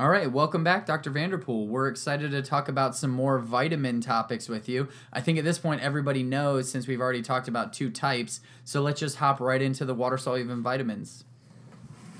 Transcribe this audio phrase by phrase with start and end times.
[0.00, 1.10] All right, welcome back, Dr.
[1.10, 1.66] Vanderpool.
[1.66, 4.86] We're excited to talk about some more vitamin topics with you.
[5.12, 8.38] I think at this point, everybody knows since we've already talked about two types.
[8.62, 11.24] So let's just hop right into the water soluble vitamins.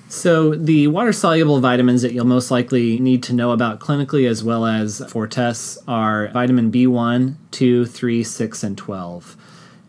[0.08, 4.42] So, the water soluble vitamins that you'll most likely need to know about clinically as
[4.42, 9.36] well as for tests are vitamin B1, 2, 3, 6, and 12.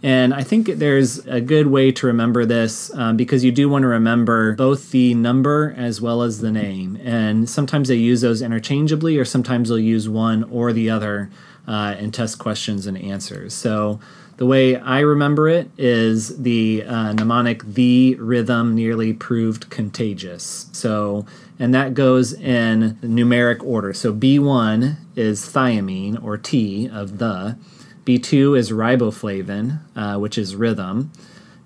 [0.02, 3.84] And I think there's a good way to remember this um, because you do want
[3.84, 6.98] to remember both the number as well as the name.
[7.04, 11.30] And sometimes they use those interchangeably, or sometimes they'll use one or the other
[11.68, 13.54] uh, in test questions and answers.
[13.54, 14.00] So,
[14.38, 20.68] the way I remember it is the uh, mnemonic the rhythm nearly proved contagious.
[20.72, 21.26] So,
[21.60, 23.92] and that goes in numeric order.
[23.94, 27.58] So B1 is thiamine or T of the.
[28.06, 31.12] B2 is riboflavin, uh, which is rhythm.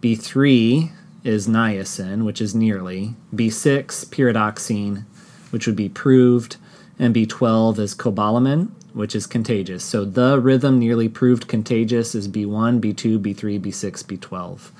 [0.01, 0.91] B3
[1.23, 3.15] is niacin, which is nearly.
[3.33, 5.05] B6, pyridoxine,
[5.51, 6.57] which would be proved.
[6.99, 9.83] And B12 is cobalamin, which is contagious.
[9.83, 14.71] So the rhythm nearly proved contagious is B1, B2, B3, B6, B12.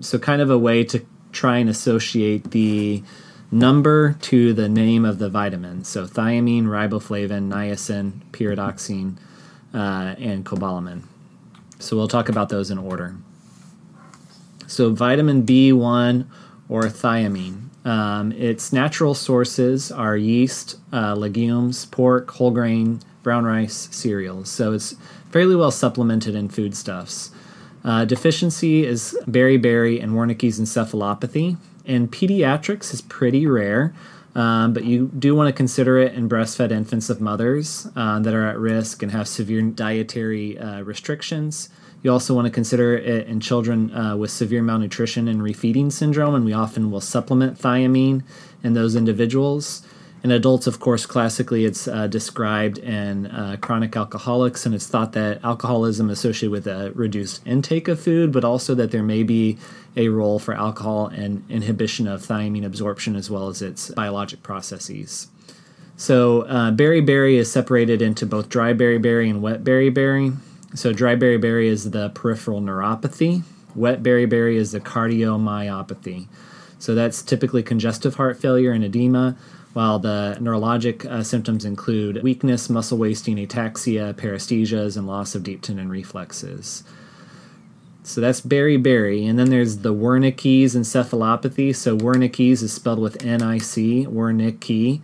[0.00, 3.02] So, kind of a way to try and associate the
[3.52, 5.84] number to the name of the vitamin.
[5.84, 9.16] So, thiamine, riboflavin, niacin, pyridoxine,
[9.74, 11.02] uh, and cobalamin.
[11.78, 13.16] So, we'll talk about those in order.
[14.66, 16.26] So, vitamin B1
[16.68, 17.70] or thiamine.
[17.84, 24.50] Um, its natural sources are yeast, uh, legumes, pork, whole grain, brown rice, cereals.
[24.50, 24.94] So it's
[25.30, 27.30] fairly well supplemented in foodstuffs.
[27.82, 31.56] Uh, deficiency is beriberi and Wernicke's encephalopathy.
[31.86, 33.94] And pediatrics is pretty rare,
[34.34, 38.34] um, but you do want to consider it in breastfed infants of mothers uh, that
[38.34, 41.68] are at risk and have severe dietary uh, restrictions.
[42.02, 46.34] You also want to consider it in children uh, with severe malnutrition and refeeding syndrome,
[46.34, 48.22] and we often will supplement thiamine
[48.62, 49.82] in those individuals.
[50.22, 55.12] In adults, of course, classically it's uh, described in uh, chronic alcoholics, and it's thought
[55.12, 59.22] that alcoholism is associated with a reduced intake of food, but also that there may
[59.22, 59.56] be
[59.96, 65.28] a role for alcohol and inhibition of thiamine absorption as well as its biologic processes.
[65.96, 70.36] So, uh, beriberi is separated into both dry beriberi and wet beriberi.
[70.74, 73.42] So, dry beriberi is the peripheral neuropathy,
[73.74, 76.28] wet beriberi is the cardiomyopathy.
[76.78, 79.36] So, that's typically congestive heart failure and edema
[79.72, 85.62] while the neurologic uh, symptoms include weakness, muscle wasting, ataxia, paresthesias, and loss of deep
[85.62, 86.82] tendon reflexes.
[88.02, 89.28] So that's beriberi.
[89.28, 91.76] And then there's the Wernicke's encephalopathy.
[91.76, 95.00] So Wernicke's is spelled with N I C, Wernicke.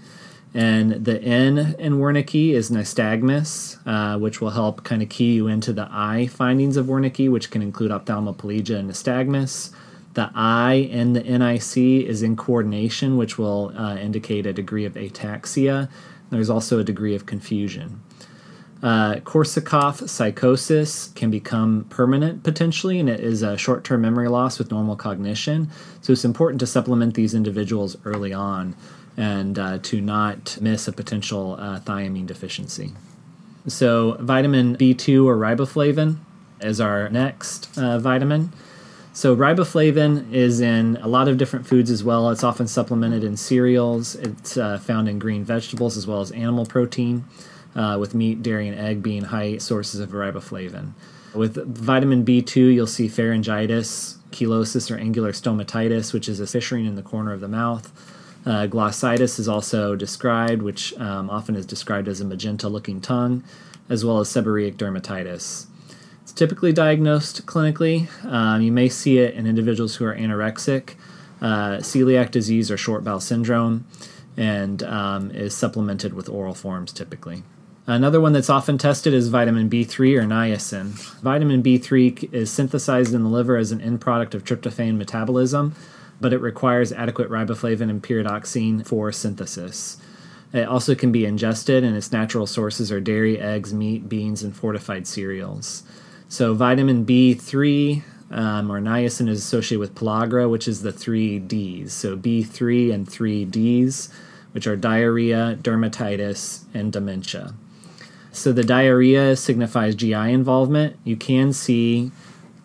[0.54, 5.46] And the N in Wernicke is nystagmus, uh, which will help kind of key you
[5.46, 9.70] into the eye findings of Wernicke, which can include ophthalmoplegia and nystagmus.
[10.16, 14.94] The I in the NIC is in coordination, which will uh, indicate a degree of
[14.94, 15.90] ataxia.
[16.30, 18.00] There's also a degree of confusion.
[18.82, 24.58] Uh, Korsakoff psychosis can become permanent potentially, and it is a short term memory loss
[24.58, 25.70] with normal cognition.
[26.00, 28.74] So it's important to supplement these individuals early on
[29.18, 32.92] and uh, to not miss a potential uh, thiamine deficiency.
[33.68, 36.16] So, vitamin B2 or riboflavin
[36.62, 38.52] is our next uh, vitamin.
[39.16, 42.28] So riboflavin is in a lot of different foods as well.
[42.28, 44.14] It's often supplemented in cereals.
[44.14, 47.24] It's uh, found in green vegetables as well as animal protein,
[47.74, 50.92] uh, with meat, dairy, and egg being high sources of riboflavin.
[51.34, 56.94] With vitamin B2, you'll see pharyngitis, cheilosis or angular stomatitis, which is a fissuring in
[56.94, 57.90] the corner of the mouth.
[58.44, 63.42] Uh, glossitis is also described, which um, often is described as a magenta looking tongue,
[63.88, 65.68] as well as seborrheic dermatitis
[66.32, 68.08] typically diagnosed clinically.
[68.24, 70.94] Um, you may see it in individuals who are anorexic,
[71.40, 73.86] uh, celiac disease, or short bowel syndrome,
[74.36, 77.42] and um, is supplemented with oral forms typically.
[77.88, 80.86] Another one that's often tested is vitamin B3 or niacin.
[81.20, 85.72] Vitamin B3 is synthesized in the liver as an end product of tryptophan metabolism,
[86.20, 89.98] but it requires adequate riboflavin and pyridoxine for synthesis.
[90.52, 94.56] It also can be ingested, and its natural sources are dairy, eggs, meat, beans, and
[94.56, 95.84] fortified cereals.
[96.28, 101.92] So vitamin B3 um, or niacin is associated with pellagra, which is the three Ds.
[101.92, 104.08] So B3 and three Ds,
[104.52, 107.54] which are diarrhea, dermatitis, and dementia.
[108.32, 110.96] So the diarrhea signifies GI involvement.
[111.04, 112.10] You can see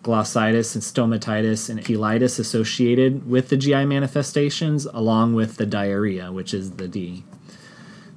[0.02, 6.52] glossitis and stomatitis and cheilitis associated with the GI manifestations, along with the diarrhea, which
[6.52, 7.24] is the D.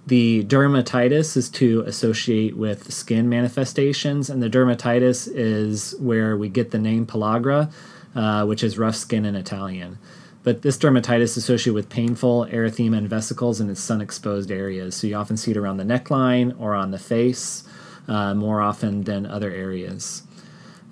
[0.08, 6.70] The dermatitis is to associate with skin manifestations, and the dermatitis is where we get
[6.70, 7.72] the name pellagra,
[8.14, 9.98] uh, which is rough skin in Italian.
[10.44, 14.96] But this dermatitis is associated with painful erythema and vesicles in its sun exposed areas.
[14.96, 17.64] So you often see it around the neckline or on the face
[18.08, 20.22] uh, more often than other areas.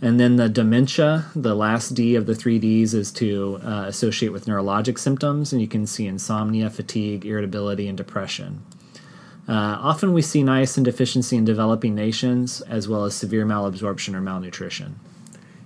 [0.01, 4.33] And then the dementia, the last D of the three Ds, is to uh, associate
[4.33, 8.63] with neurologic symptoms, and you can see insomnia, fatigue, irritability, and depression.
[9.47, 14.21] Uh, often we see niacin deficiency in developing nations, as well as severe malabsorption or
[14.21, 14.99] malnutrition.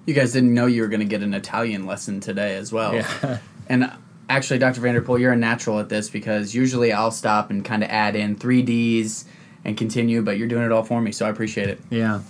[0.06, 2.96] You guys didn't know you were going to get an Italian lesson today as well.
[2.96, 3.38] Yeah.
[3.68, 3.92] and
[4.30, 4.82] actually, Dr.
[4.82, 8.36] Vanderpool, you're a natural at this because usually I'll stop and kind of add in
[8.36, 9.26] three Ds
[9.64, 11.80] and continue, but you're doing it all for me, so I appreciate it.
[11.90, 12.22] Yeah.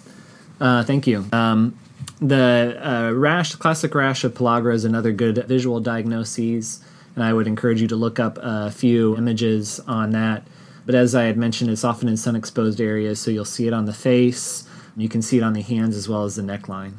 [0.60, 1.26] Uh, thank you.
[1.32, 1.78] Um,
[2.20, 6.84] the uh, rash, classic rash of pellagra, is another good visual diagnosis,
[7.16, 10.44] and I would encourage you to look up a few images on that.
[10.88, 13.74] But as I had mentioned, it's often in sun exposed areas, so you'll see it
[13.74, 14.66] on the face.
[14.96, 16.94] You can see it on the hands as well as the neckline.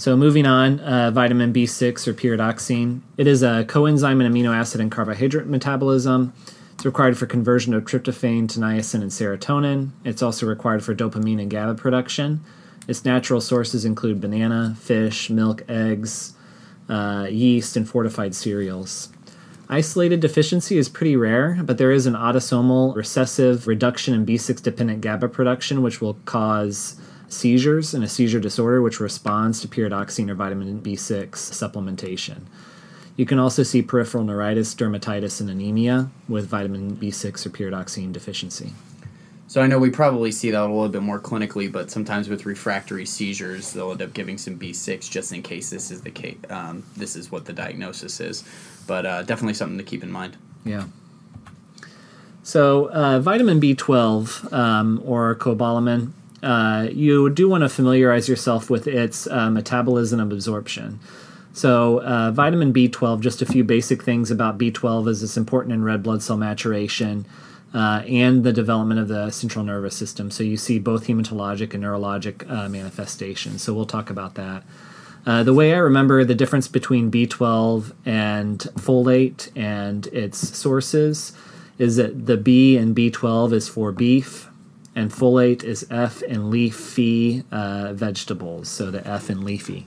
[0.00, 3.02] So moving on, uh, vitamin B6 or pyridoxine.
[3.16, 6.32] It is a coenzyme in amino acid and carbohydrate metabolism.
[6.72, 9.90] It's required for conversion of tryptophan to niacin and serotonin.
[10.04, 12.40] It's also required for dopamine and GABA production.
[12.88, 16.34] Its natural sources include banana, fish, milk, eggs,
[16.88, 19.10] uh, yeast, and fortified cereals.
[19.68, 25.00] Isolated deficiency is pretty rare, but there is an autosomal recessive reduction in B6 dependent
[25.00, 30.34] GABA production, which will cause seizures and a seizure disorder, which responds to pyridoxine or
[30.34, 32.42] vitamin B6 supplementation.
[33.16, 38.72] You can also see peripheral neuritis, dermatitis, and anemia with vitamin B6 or pyridoxine deficiency.
[39.46, 42.46] So I know we probably see that a little bit more clinically, but sometimes with
[42.46, 46.38] refractory seizures, they'll end up giving some B6 just in case this is the case.
[46.48, 48.44] Um, this is what the diagnosis is,
[48.86, 50.36] but uh, definitely something to keep in mind.
[50.64, 50.86] Yeah.
[52.42, 56.12] So uh, vitamin B12 um, or cobalamin,
[56.42, 61.00] uh, you do want to familiarize yourself with its uh, metabolism and absorption.
[61.54, 65.84] So, uh, vitamin B12, just a few basic things about B12 is it's important in
[65.84, 67.24] red blood cell maturation
[67.74, 70.30] uh, and the development of the central nervous system.
[70.30, 73.62] So, you see both hematologic and neurologic uh, manifestations.
[73.62, 74.62] So, we'll talk about that.
[75.26, 81.32] Uh, the way I remember the difference between B12 and folate and its sources
[81.78, 84.48] is that the B in B12 is for beef,
[84.94, 89.86] and folate is F in leafy uh, vegetables, so the F in leafy.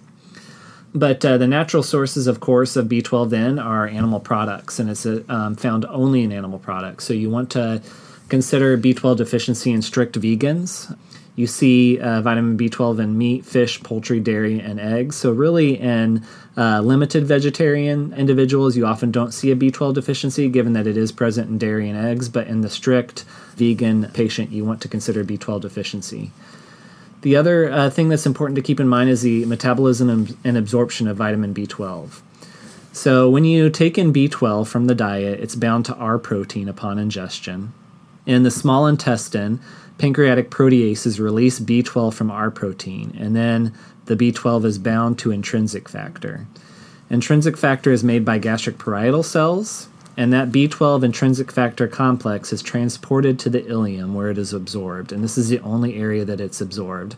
[0.94, 5.06] But uh, the natural sources, of course, of B12 then are animal products, and it's
[5.06, 7.04] uh, um, found only in animal products.
[7.04, 7.82] So you want to
[8.30, 10.96] consider B12 deficiency in strict vegans.
[11.36, 15.18] You see uh, vitamin B12 in meat, fish, poultry, dairy, and eggs.
[15.18, 16.26] So, really, in
[16.58, 21.12] uh, limited vegetarian individuals, you often don't see a B12 deficiency given that it is
[21.12, 22.28] present in dairy and eggs.
[22.28, 23.24] But in the strict
[23.56, 26.32] vegan patient, you want to consider B12 deficiency.
[27.22, 31.08] The other uh, thing that's important to keep in mind is the metabolism and absorption
[31.08, 32.22] of vitamin B12.
[32.94, 36.98] So, when you take in B12 from the diet, it's bound to R protein upon
[36.98, 37.74] ingestion.
[38.26, 39.60] In the small intestine,
[39.98, 43.74] pancreatic proteases release B12 from R protein, and then
[44.06, 46.48] the B12 is bound to intrinsic factor.
[47.10, 52.64] Intrinsic factor is made by gastric parietal cells, and that B12 intrinsic factor complex is
[52.64, 56.42] transported to the ileum where it is absorbed, and this is the only area that
[56.42, 57.16] it's absorbed.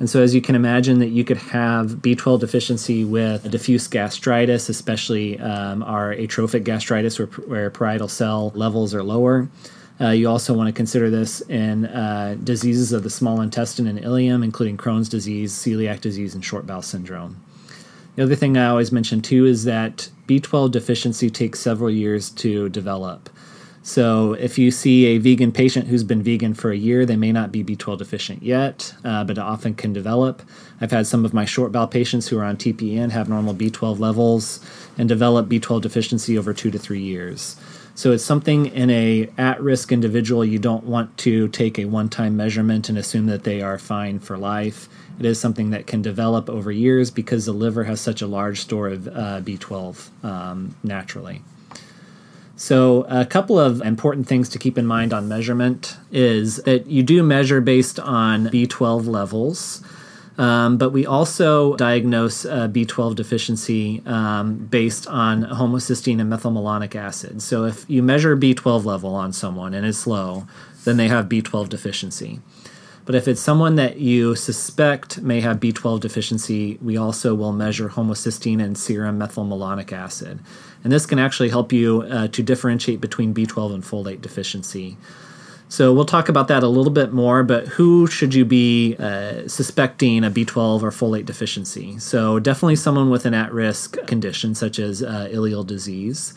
[0.00, 4.70] And so, as you can imagine, that you could have B12 deficiency with diffuse gastritis,
[4.70, 9.46] especially um, our atrophic gastritis, where, where, parietal cell levels are lower.
[10.00, 13.98] Uh, you also want to consider this in uh, diseases of the small intestine and
[13.98, 17.36] ileum, including Crohn's disease, celiac disease, and short bowel syndrome.
[18.16, 22.68] The other thing I always mention too is that B12 deficiency takes several years to
[22.68, 23.30] develop.
[23.82, 27.32] So, if you see a vegan patient who's been vegan for a year, they may
[27.32, 30.42] not be B12 deficient yet, uh, but it often can develop.
[30.82, 33.98] I've had some of my short bowel patients who are on TPN have normal B12
[33.98, 34.60] levels
[34.98, 37.56] and develop B12 deficiency over two to three years.
[38.00, 42.88] So it's something in a at-risk individual you don't want to take a one-time measurement
[42.88, 44.88] and assume that they are fine for life.
[45.18, 48.58] It is something that can develop over years because the liver has such a large
[48.60, 51.42] store of uh, B12 um, naturally.
[52.56, 57.02] So, a couple of important things to keep in mind on measurement is that you
[57.02, 59.82] do measure based on B12 levels.
[60.40, 67.42] Um, but we also diagnose uh, B12 deficiency um, based on homocysteine and methylmalonic acid.
[67.42, 70.46] So if you measure B12 level on someone and it's low,
[70.84, 72.40] then they have B12 deficiency.
[73.04, 77.90] But if it's someone that you suspect may have B12 deficiency, we also will measure
[77.90, 80.40] homocysteine and serum methylmalonic acid.
[80.82, 84.96] And this can actually help you uh, to differentiate between B12 and folate deficiency.
[85.70, 89.46] So we'll talk about that a little bit more, but who should you be uh,
[89.46, 91.96] suspecting a B12 or folate deficiency?
[92.00, 96.34] So definitely someone with an at risk condition such as uh, ileal disease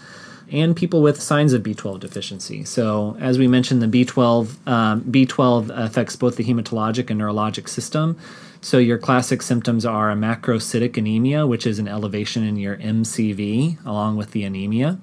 [0.52, 2.64] and people with signs of B12 deficiency.
[2.64, 8.18] So, as we mentioned, the B12 um, B12 affects both the hematologic and neurologic system.
[8.62, 13.84] So, your classic symptoms are a macrocytic anemia, which is an elevation in your MCV
[13.84, 15.00] along with the anemia.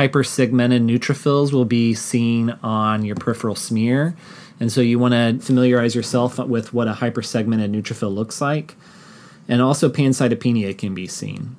[0.00, 4.16] Hypersegmented neutrophils will be seen on your peripheral smear.
[4.58, 8.76] And so, you want to familiarize yourself with what a hypersegmented neutrophil looks like.
[9.46, 11.54] And also, pancytopenia can be seen.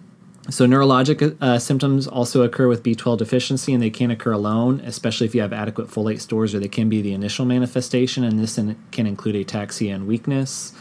[0.50, 5.28] So, neurologic uh, symptoms also occur with B12 deficiency, and they can occur alone, especially
[5.28, 8.24] if you have adequate folate stores, or they can be the initial manifestation.
[8.24, 10.74] And this in, can include ataxia and weakness,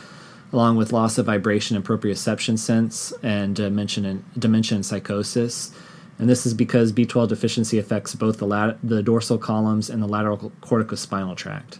[0.50, 5.72] along with loss of vibration and proprioception sense, and and, dementia and psychosis.
[6.20, 10.06] And this is because B12 deficiency affects both the, lat- the dorsal columns and the
[10.06, 11.78] lateral corticospinal tract.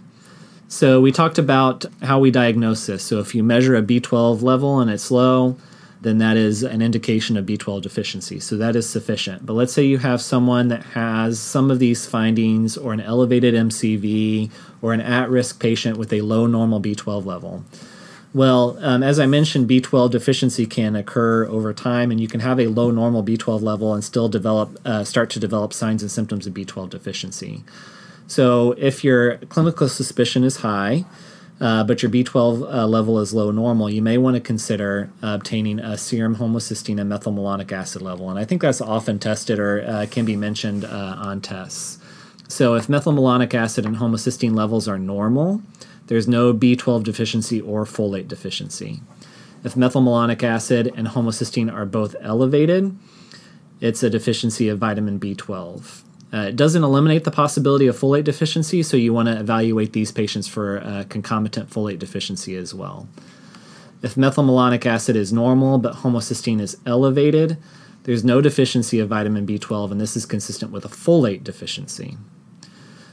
[0.67, 3.03] So, we talked about how we diagnose this.
[3.03, 5.57] So, if you measure a B12 level and it's low,
[6.01, 8.41] then that is an indication of B12 deficiency.
[8.41, 9.45] So that is sufficient.
[9.45, 13.55] But let's say you have someone that has some of these findings, or an elevated
[13.55, 17.65] MCV, or an at risk patient with a low normal B12 level.
[18.33, 22.61] Well, um, as I mentioned, B12 deficiency can occur over time, and you can have
[22.61, 26.47] a low normal B12 level and still develop, uh, start to develop signs and symptoms
[26.47, 27.65] of B12 deficiency.
[28.29, 31.05] So, if your clinical suspicion is high,
[31.61, 35.81] uh, but your B12 uh, level is low normal, you may want to consider obtaining
[35.81, 38.31] a serum homocysteine and methylmalonic acid level.
[38.31, 41.99] And I think that's often tested or uh, can be mentioned uh, on tests.
[42.49, 45.61] So if methylmalonic acid and homocysteine levels are normal,
[46.11, 49.01] there's no B12 deficiency or folate deficiency.
[49.63, 52.99] If methylmalonic acid and homocysteine are both elevated,
[53.81, 56.03] it's a deficiency of vitamin B12.
[56.35, 60.11] Uh, it doesn't eliminate the possibility of folate deficiency, so you want to evaluate these
[60.11, 63.09] patients for uh, concomitant folate deficiency as well.
[64.03, 67.57] If methylmalonic acid is normal but homocysteine is elevated,
[68.03, 72.17] there's no deficiency of vitamin B12, and this is consistent with a folate deficiency.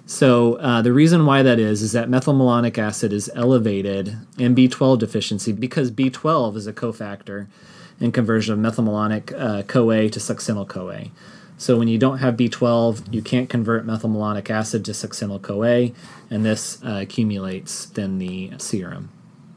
[0.08, 5.00] So uh, the reason why that is is that methylmalonic acid is elevated in B12
[5.00, 7.48] deficiency because B12 is a cofactor
[8.00, 11.08] in conversion of methylmalonic uh, CoA to succinyl CoA.
[11.58, 15.92] So when you don't have B12, you can't convert methylmalonic acid to succinyl CoA,
[16.30, 19.10] and this uh, accumulates in the serum.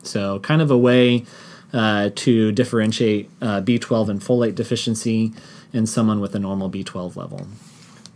[0.02, 1.26] So kind of a way
[1.72, 5.32] uh, to differentiate uh, B12 and folate deficiency
[5.72, 7.46] in someone with a normal B12 level.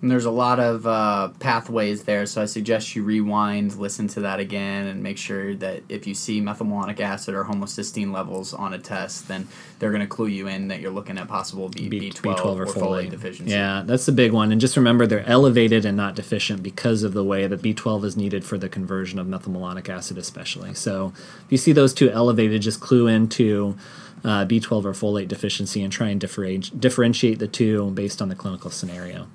[0.05, 4.21] And there's a lot of uh, pathways there, so I suggest you rewind, listen to
[4.21, 8.75] that again, and make sure that if you see methylmalonic acid or homocysteine levels on
[8.75, 11.89] a test, then they're going to clue you in that you're looking at possible B-
[11.89, 12.75] B- B12, B12 or, folate.
[12.75, 13.53] folate deficiency.
[13.53, 14.53] Yeah, that's the big one.
[14.53, 18.15] And just remember they're elevated and not deficient because of the way that B12 is
[18.15, 20.75] needed for the conversion of methylmalonic acid, especially.
[20.75, 21.15] So
[21.47, 23.75] if you see those two elevated, just clue into.
[24.23, 28.35] Uh, B12 or folate deficiency and try and differentiate, differentiate the two based on the
[28.35, 29.29] clinical scenario.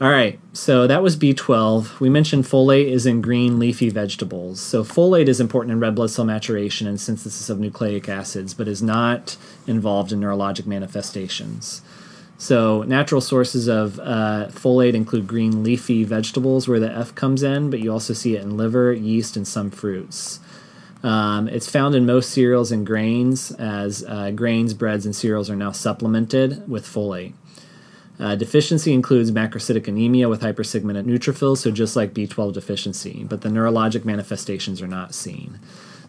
[0.00, 2.00] All right, so that was B12.
[2.00, 4.58] We mentioned folate is in green leafy vegetables.
[4.58, 8.66] So folate is important in red blood cell maturation and synthesis of nucleic acids, but
[8.66, 11.82] is not involved in neurologic manifestations.
[12.38, 17.68] So natural sources of uh, folate include green leafy vegetables, where the F comes in,
[17.68, 20.40] but you also see it in liver, yeast, and some fruits.
[21.02, 25.56] Um, it's found in most cereals and grains, as uh, grains, breads, and cereals are
[25.56, 27.34] now supplemented with folate.
[28.20, 33.48] Uh, deficiency includes macrocytic anemia with hypersegmented neutrophils, so just like B12 deficiency, but the
[33.48, 35.58] neurologic manifestations are not seen.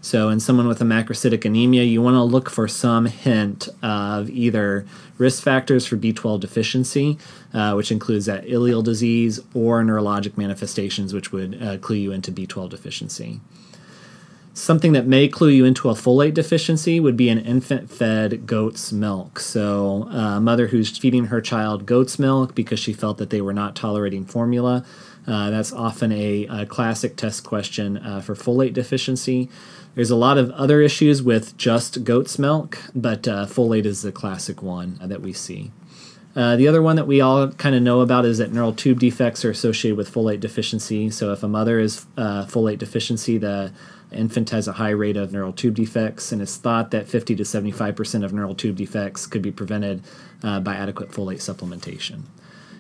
[0.04, 4.30] So, in someone with a macrocytic anemia, you want to look for some hint of
[4.32, 4.86] either
[5.20, 7.20] risk factors for B12 deficiency,
[7.54, 12.32] uh, which includes that ileal disease, or neurologic manifestations, which would uh, clue you into
[12.32, 13.40] B12 deficiency.
[14.54, 18.92] Something that may clue you into a folate deficiency would be an infant fed goat's
[18.92, 19.40] milk.
[19.40, 23.54] So, a mother who's feeding her child goat's milk because she felt that they were
[23.54, 24.84] not tolerating formula.
[25.26, 29.50] Uh, that's often a, a, classic test question uh, for folate deficiency.
[29.96, 34.12] There's a lot of other issues with just goat's milk, but uh, folate is the
[34.12, 35.72] classic one that we see.
[36.36, 39.00] Uh, the other one that we all kind of know about is that neural tube
[39.00, 41.10] defects are associated with folate deficiency.
[41.10, 43.74] So if a mother is uh, folate deficiency, the
[44.12, 47.44] infant has a high rate of neural tube defects, and it's thought that 50 to
[47.44, 50.04] 75% of neural tube defects could be prevented
[50.44, 52.22] uh, by adequate folate supplementation.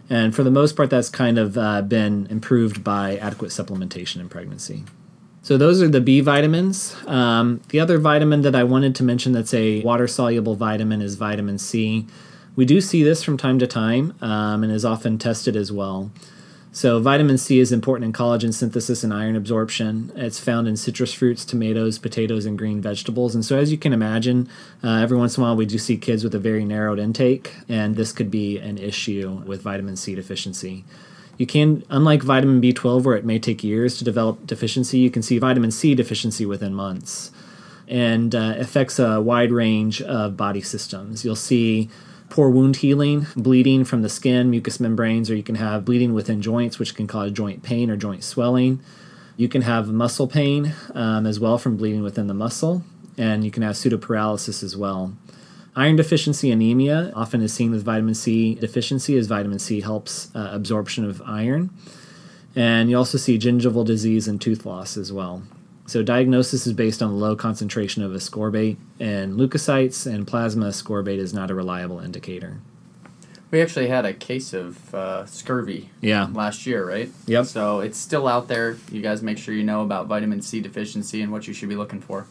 [0.09, 4.27] And for the most part, that's kind of uh, been improved by adequate supplementation in
[4.27, 4.83] pregnancy.
[5.41, 6.95] So those are the B vitamins.
[7.07, 11.15] Um, the other vitamin that I wanted to mention that's a water soluble vitamin is
[11.15, 12.05] vitamin C.
[12.55, 16.11] We do see this from time to time um, and is often tested as well.
[16.73, 20.09] So, vitamin C is important in collagen synthesis and iron absorption.
[20.15, 23.35] It's found in citrus fruits, tomatoes, potatoes, and green vegetables.
[23.35, 24.47] And so, as you can imagine,
[24.81, 27.55] uh, every once in a while we do see kids with a very narrowed intake,
[27.67, 30.85] and this could be an issue with vitamin C deficiency.
[31.37, 35.23] You can, unlike vitamin B12, where it may take years to develop deficiency, you can
[35.23, 37.31] see vitamin C deficiency within months
[37.89, 41.25] and uh, affects a wide range of body systems.
[41.25, 41.89] You'll see
[42.31, 46.41] poor wound healing, bleeding from the skin, mucous membranes, or you can have bleeding within
[46.41, 48.79] joints, which can cause joint pain or joint swelling.
[49.37, 52.83] You can have muscle pain um, as well from bleeding within the muscle,
[53.17, 55.13] and you can have pseudoparalysis as well.
[55.75, 60.49] Iron deficiency anemia often is seen with vitamin C deficiency, as vitamin C helps uh,
[60.51, 61.69] absorption of iron.
[62.55, 65.43] And you also see gingival disease and tooth loss as well.
[65.91, 71.17] So diagnosis is based on the low concentration of ascorbate and leukocytes, and plasma ascorbate
[71.17, 72.59] is not a reliable indicator.
[73.51, 76.29] We actually had a case of uh, scurvy Yeah.
[76.31, 77.11] last year, right?
[77.27, 77.45] Yep.
[77.47, 78.77] So it's still out there.
[78.89, 81.75] You guys make sure you know about vitamin C deficiency and what you should be
[81.75, 82.25] looking for.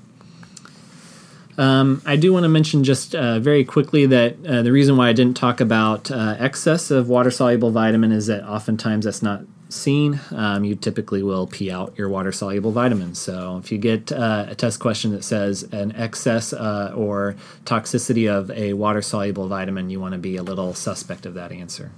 [1.59, 5.11] Um, I do want to mention just uh, very quickly that uh, the reason why
[5.11, 9.43] I didn't talk about uh, excess of water soluble vitamin is that oftentimes that's not
[9.73, 10.21] seen.
[10.31, 13.19] Um, you typically will pee out your water soluble vitamins.
[13.19, 18.31] So if you get uh, a test question that says an excess uh, or toxicity
[18.31, 21.91] of a water soluble vitamin, you want to be a little suspect of that answer.